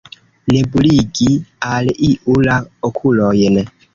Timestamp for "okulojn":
2.91-3.63